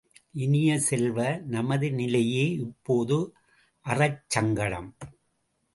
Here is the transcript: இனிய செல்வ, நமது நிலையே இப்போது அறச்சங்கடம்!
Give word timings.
இனிய 0.35 0.79
செல்வ, 0.79 1.17
நமது 1.47 1.91
நிலையே 1.91 2.45
இப்போது 2.59 3.19
அறச்சங்கடம்! 3.85 4.91